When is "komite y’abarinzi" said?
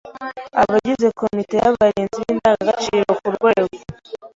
1.19-2.17